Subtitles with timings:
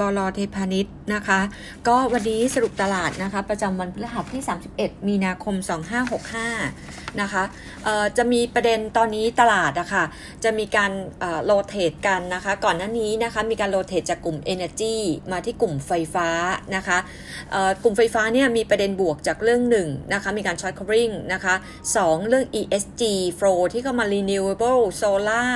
[0.00, 1.40] บลเทพานิชนะคะ
[1.88, 4.42] ก็วันนี้สรุปตลาดนะคะ ประจำวันพฤหัสที่
[4.74, 5.54] 31 มีนาคม
[6.38, 7.42] 2565 นะคะ
[8.16, 10.04] จะมีประเด็นตอนนี้ตลาดอะคะ่ะ
[10.44, 10.92] จะมีการ
[11.44, 14.96] rotate กันนะคะ ก่อนหน้านี้นะคะมีการ rotate จากกลุ่ม Energy
[15.32, 16.28] มาที่กลุ่มไฟฟ้า
[16.76, 16.98] นะคะ
[17.82, 21.54] กลุ่มไฟฟ้าเนี่ยมีประเด็นบวกจากเรื่องหนึ่งนะคะมีการ short covering นะคะ
[21.96, 23.02] สองเรื่อง ESG
[23.38, 25.52] flow ที่เข้ามา renewable solar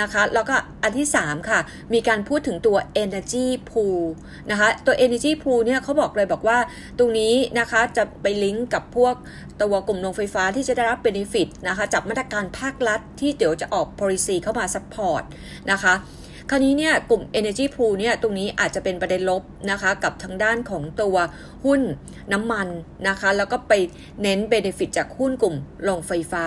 [0.00, 1.60] นะคะแล้วก็อันที่ 3 ค่ะ
[1.94, 4.02] มีการพูดถึงตัว energy pool
[4.50, 6.58] นะคะตัว energy pool เนี่ยเขาบอกเลยบอกว่า
[6.98, 9.14] ตรงนี้นะคะจะไปลิงก์กับพวก
[9.60, 15.22] ตัวกลุ่มโรงไฟฟ้าที่จะได้รับ benefit นะคะจากมาตรการภาครัฐที่เดี๋ยวจะออก policy เข้ามา support
[15.72, 15.94] นะคะ
[16.50, 21.16] คราวนี้เนี่ยกลุ่ม Energy Pool เนี่ยตรงนี้อาจจะเป็นประเด็นลบนะคะกับทางด้านของตัว
[21.64, 21.80] หุ้น
[22.32, 22.68] น้ำมัน
[23.08, 23.72] นะคะแล้วก็ไป
[24.22, 26.46] เน้นเบนฟิตจากหุ้นกลุ่มโรงไฟฟ้า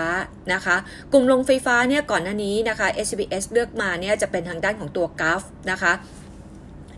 [0.54, 0.76] นะคะ
[1.12, 5.94] กลุ่มโรงไฟฟ้าเนี่ยก่อนหน้านี้นะคะ SBS เลือกมาเนี่ยจะเป็นทางด้านของตัวกัฟนะคะ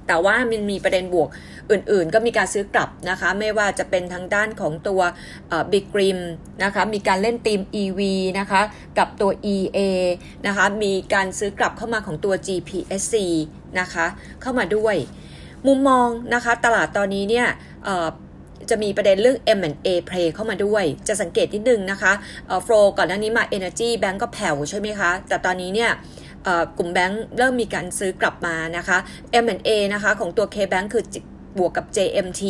[0.10, 1.30] แต่ว่ามันมีประเด็นบวก
[1.72, 5.02] อื่นๆ ก็มีการซื้อกลับนะคะ ไม่ว่าจะเป็นทางด้านของตัว
[5.72, 6.20] บิ๊กริม
[6.64, 8.00] นะคะ มีการเล่นทีม EV
[8.40, 8.62] นะคะ
[8.98, 9.80] กับตัว EA
[10.48, 13.16] นะคะ มีการซื้อกลับเข้ามาของตัว GPSC
[13.80, 14.06] นะคะ
[14.42, 14.96] เข้ามาด้วย
[15.68, 17.48] มุมมองนะคะ ตลาดตอนนี้เนี่ย
[18.70, 22.12] จะมีประเด็นเรื่อง M&A play เข้ามาด้วย จะสังเกตนิดนึงนะคะ
[22.64, 25.92] โฟลก่อนหน้านี้มา Energy Bank ก็แผ่วใช่ไหมคะ แต่ตอนนี้เนี่ย
[26.78, 28.98] กลุ่มแบงก์เริ่มมีการซื้อกลับมานะคะ
[29.44, 31.06] M&A นะคะของตัว K-Bank คือ
[31.58, 32.44] บวกกับ JMT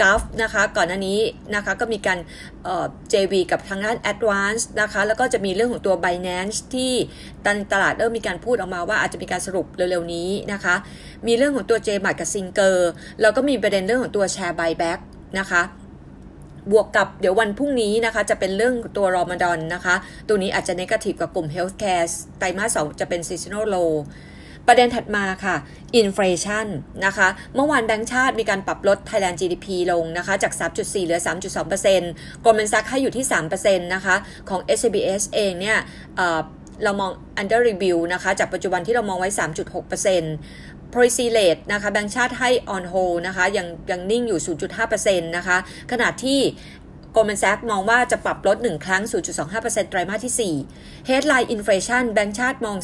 [0.00, 1.20] g u f นะคะก่อนหน้านี้
[1.54, 2.18] นะคะก็มีการ
[3.12, 6.92] JV กับทางด้าน Advance นะคะแล้วก็จะมีเรื่องของตัว Binance ที่
[7.72, 10.74] ตลาดเริ่มมีการพูดออกมาว่าอาจจะมีการสรุปเร็วๆนี้นะคะ
[11.26, 12.76] มีเรื่องของตัว j m a r กับ Singer
[13.20, 14.98] แล้วก็มีประเด็นเรื่องของตัว Share Buyback
[15.38, 15.62] นะคะ
[16.72, 19.94] บวกกับเดี๋ยววันพรุ่งนี้นะคะ จะเป็นเรื่องตัวรอมฎอนนะคะ
[20.28, 22.06] ตัวนี้อาจจะเนกาทีฟกับกลุ่ม Healthcare
[22.38, 23.92] ไตรมาสสองจะเป็น seasonal low
[24.66, 25.56] ประเด็นถัดมาค่ะ
[25.96, 26.66] อินฟลชัน
[27.06, 31.20] นะคะ เมื่อวานแบงก์ชาติมีการปรับลด Thailand GDP ลงนะคะ จาก 3.4 เหลือ
[31.86, 34.16] 3.2%กลมันซักให้อยู่ที่ 3%นะคะ
[34.48, 35.78] ของ SBS เองเนี่ย
[36.84, 37.10] เรามอง
[37.40, 39.30] under review นะคะ จากปัจจุบันที่เรามองไว้
[40.18, 44.40] 3.6% policy rate นะคะแบงก์ชาติให้ on hold นะคะยังยังนิ่งอยู่
[44.86, 45.56] 0.5%นะคะ
[45.92, 46.40] ขณะที่
[47.14, 49.02] Goldman Sachs มองว่าจะปรับลด 1 ครั้ง
[49.46, 52.76] 0.25%ไตรมาสที่ 4 Headline Inflation แบงก์ชาติมอง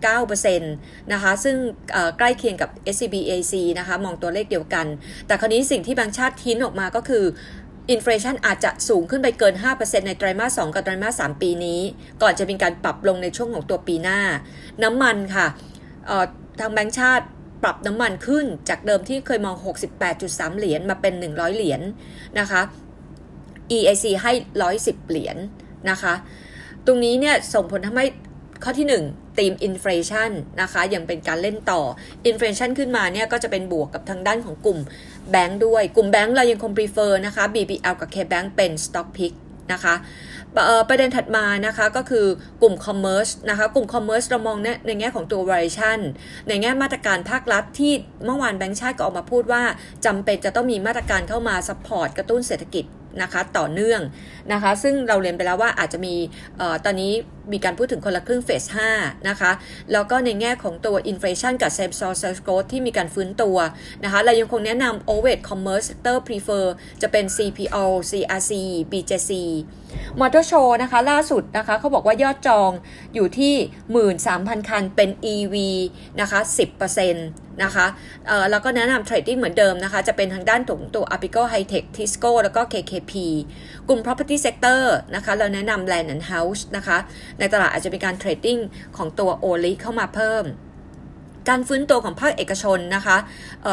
[0.00, 1.56] 4.9%นะคะ ซึ่ง
[2.18, 4.86] ใกล้เคียงกับ SCBAC นะคะ มองตัวเลขเดียวกัน
[5.26, 7.24] แต่คราวนี้สิ่งที่แบงก์ชาติทิ้นออกมาก็คือ
[7.90, 11.80] อินฟลชันอาจจะสูงขึ้นไปเกิน 5%ในไตรมาส 2 กับไตรมาส 3 ปีนี้
[12.22, 14.20] ก่อนจะมีการปรับลงในช่วงของตัวปีหน้า
[14.82, 15.46] น้ำมันค่ะ
[16.60, 17.26] ทางแบงก์ชาติ
[17.62, 19.56] ปรับน้ำมันขึ้นจากเดิมที่เคยมอง
[20.08, 21.80] 68.3 เหรียญมาเป็น 100 เหรียญ
[22.38, 22.60] นะคะ
[23.76, 24.32] EIC ให้
[24.72, 25.36] 110 เหรียญ
[25.90, 26.14] นะคะ
[26.86, 28.06] ตรงนี้เนี่ยส่งผลทำให้
[28.64, 31.82] ข้อที่ 1 theme inflation นะคะยังเป็นการเล่นต่อ
[32.26, 34.78] inflation ขึ้นมาเนี่ยก็จะเป็นบวกกับทางด้านของกลุ่ม
[35.30, 39.32] แบงค์ด้วย กลุ่มแบงค์เรายังคง prefer นะคะ BBL กับ KBank เป็น stock pick
[39.72, 39.94] นะคะ
[40.88, 42.26] ประเด็นถัดมานะคะก็คือ
[42.62, 44.56] กลุ่ม commerce นะคะกลุ่ม commerce เรามอง
[44.86, 45.98] ในแง่ของตัว valuation
[46.48, 47.92] ในแง่มาตรการภาครัฐที่
[48.24, 49.62] เมื่อวานแบงค์ชาติก็ออกมาพูดว่า
[50.06, 52.84] จำเป็นจะต้องมีมาตรการเข้ามา support กระตุ้นเศรษฐกิจ
[53.22, 54.00] นะคะต่อเนื่อง
[54.52, 56.14] นะคะซึ่งเราเรียนไปแล้วว่าอาจจะมี
[56.60, 57.12] ออตอนนี้
[57.52, 58.64] มีการพูดถึงคนละครึ่งเฟส
[58.96, 59.52] 5นะคะ
[59.92, 63.56] แล้วก็ในแง่ของตัว inflation กับ same store sales growth ที่มีการฟื้นตัว
[64.04, 66.64] นะคะเรายังคงแนะนำ o v e r commerce sector prefer
[67.02, 68.52] จะเป็น CPO CRC
[68.90, 69.32] BJC
[70.20, 72.70] มอเตอร์โชว์นะคะล่าสุดนะคะเขาบอกว่ายอดจอง
[73.14, 73.54] อยู่ที่
[74.12, 75.54] 13,000 คันเป็น EV
[76.20, 76.40] นะคะ
[76.98, 77.12] 10%
[77.64, 77.86] นะคะ
[78.50, 83.12] แล้วก็แนะนำเทรดดิ้งเหมือนเดิมนะคะ จะเป็นทางด้านของตัว Apico Hightech Tisco แล้วก็ KKP
[83.88, 84.82] กลุ่ม property sector
[85.14, 86.98] นะคะ เราแนะนำ Land and House นะคะ
[87.40, 88.58] ในตลาดอาจจะมีการเทรดดิ้ง
[88.96, 90.46] ของตัวโอลิเข้ามาเพิ่ม
[91.48, 93.16] การฟื้นตัวของภาคเอกชนนะคะ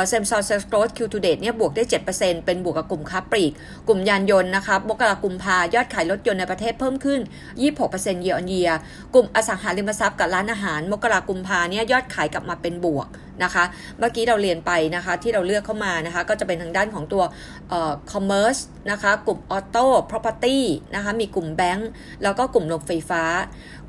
[0.08, 1.84] same store sales growth Q to date เนี่ยบวกได้
[2.16, 3.52] 7%เป็นบวกกับกลุ่มค้าปลีก
[3.88, 7.20] กลุ่มยานยนต์นะคะมกรากุมภายอดขายรถยนต์ในประเทศเพิ่มขึ้น
[7.70, 8.72] 26% year on year
[9.14, 13.08] กลุ่มอสังหาริมทรัพย์กับร้านอาหาร มกรากุมภาเนี่ยยอดขายกลับมาเป็นบวก
[13.44, 13.64] นะคะ
[14.00, 17.24] เมื่อกี้เราเรียนไปนะคะที่เราเลือกเข้ามานะคะ ก็จะเป็นทางด้านของตัว
[18.12, 18.57] commerce
[18.92, 20.57] นะคะ กลุ่ม auto property
[20.95, 21.89] นะคะ มีกลุ่มแบงก์
[22.24, 23.24] แล้วก็กลุ่มโรงไฟฟ้า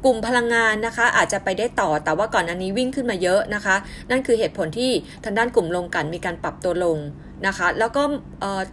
[0.04, 3.76] กลุ่มพลังงานนะคะ อาจจะไปได้ต่อแต่ว่าก่อนอันนี้วิ่งขึ้นมาเยอะนะคะ
[4.10, 4.90] นั่นคือเหตุผลที่
[5.24, 6.98] ทางด้านกลุ่มลงกันมีการปรับตัวลง
[7.46, 8.02] นะคะแล้วก็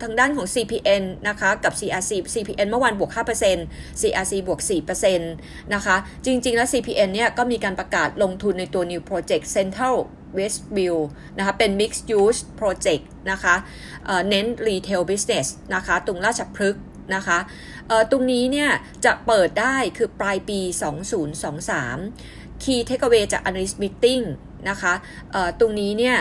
[0.01, 3.11] ทางด้านของ CPN นะคะกับ CRC CPN เมื่อวานบวก
[3.55, 4.59] 5% CRC บวก
[5.11, 5.95] 4%นะคะ
[6.25, 9.95] จริง ๆ แล้ว CPN เนี่ยก็มีการประกาศลงทุนในตัว New Project Central
[10.37, 10.95] Westview
[11.37, 13.55] นะคะเป็น Mixed Use Project นะคะ
[14.29, 16.83] เน้น Retail Business นะคะตรงราชพฤกษ์
[17.15, 17.37] นะคะ
[18.11, 18.69] ตรงนี้เนี่ย
[19.05, 20.59] จะเปิดได้คือปลายปี
[21.41, 24.23] 2023 Key Takeaway จาก Analyst Meeting
[24.69, 24.93] นะคะ
[25.59, 26.17] ตรงนี้เนี่ย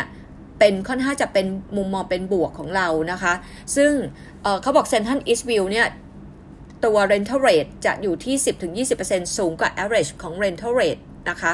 [0.58, 1.46] เป็นค่อนข้างจะเป็น
[1.76, 3.34] มุมมองเป็นบวกของเรานะคะ
[3.76, 3.92] ซึ่ง
[4.42, 5.86] เเขาบอกเซนทันอีสต์วิวเนี่ย
[6.84, 11.52] ตัว rental rate จะอยู่ที่ 10-20%สูงกว่า average ของ rental rate นะคะ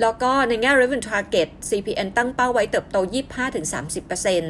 [0.00, 2.96] แล้วก็ในแง่ revenue target CPN ตั้งเป้าไว้เติบโต
[3.76, 4.40] 25-30%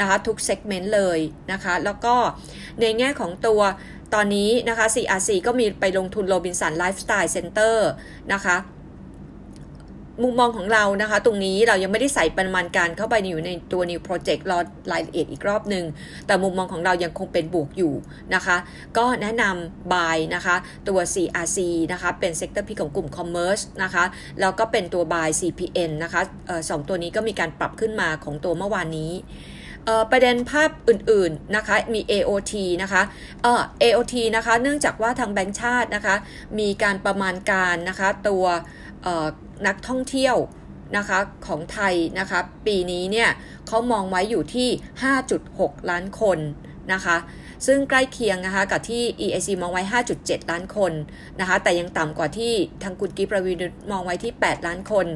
[0.00, 1.18] นะคะ ทุก segment เลย
[1.52, 2.14] นะคะ แล้วก็
[2.80, 3.60] ในแง่ของตัว
[4.14, 7.76] ตอนนี้นะคะ CRC ก็มีไปลงทุน Robinson Lifestyle Center
[8.32, 8.56] นะคะ
[10.22, 14.58] มุมมองของเรานะคะ ตรงนี้เรายังไม่ได้ใส่ประมาณการเข้าไปอยู่ในตัว new project รอ
[14.92, 15.84] รายละเอียดอีกรอบหนึ่ง
[16.26, 17.94] แต่มุมมองของเรายังคงเป็นบวกอยู่
[18.34, 18.56] นะคะ
[18.98, 20.56] ก็แนะนำ buy นะคะ
[20.88, 21.58] ตัว CRC
[21.92, 24.04] นะคะเป็น sector P ของกลุ่ม commerce นะคะ
[24.40, 29.12] แล้วก็เป็นตัว buy CPN นะคะออสองตัวนี้ก็มีการปรับขึ้นมาของตัวเมื่อวานนี้
[30.10, 33.02] ประเด็นภาพอื่นๆนะคะมี AOT นะคะ
[33.42, 36.16] เอ่อ AOT นะคะเนื่องจากว่าทางแบงก์ชาตินะคะ
[36.58, 38.44] มีการประมาณการนะคะตัว
[39.66, 40.36] นักท่องเที่ยว
[40.96, 43.28] นะคะของไทยนะคะปีนี้เนี่ย
[43.66, 44.68] เขามองไว้อยู่ที่
[45.28, 46.38] 5.6 ล้านคน
[46.92, 47.16] นะคะ
[47.66, 49.82] ซึ่งใกล้เคียงนะคะกับที่ EAC มองไว้
[50.16, 50.92] 5.7 ล้านคน
[51.40, 52.52] นะคะแต่ยังต่ำกว่าที่
[52.82, 53.52] ทางคุณกิประวี
[53.90, 55.06] มองไว้ที่ 8 ล้านคน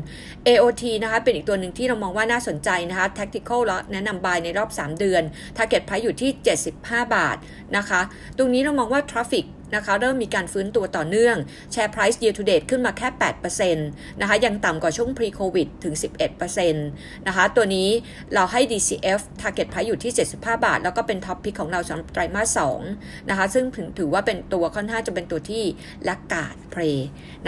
[0.47, 5.23] AOT นะคะเป็นอีกตัวหนึ่งที่เรามองว่าน่าสนใจนะคะ Tactical แล้วแนะนำบายในรอบ 3 เดือน
[5.57, 6.31] Target Price อยู่ที่
[6.73, 7.37] 75 บาท
[7.77, 8.01] นะคะ
[8.37, 11.37] ตรงนี้เรามองว่า Traffic นะคะเริ่มมีการฟื้นตัวต่อเนื่อง
[11.75, 13.09] Share Price Year to Date ขึ้นมาแค่
[13.47, 13.75] 8%
[14.21, 15.95] นะคะยังต่ำกว่าช่วง Pre Covid ถึง
[16.41, 17.89] 11%นะคะตัวนี้
[18.35, 22.59] เราให้ DCF Target Price อยู่ที่ 75 บาท แล้วก็เป็นท็อปพิกของเราสำหรับไตรมาส
[22.93, 23.65] 2นะคะซึ่ง
[23.99, 25.63] ถือว่าเป็นตัวค่อนข้างจะเป็นตัวที่
[26.09, 26.83] ลักกาดเพล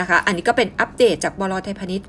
[0.00, 2.06] นะคะอันนี้ก็เป็นอัปเดตจากบลไทยพาณิชย์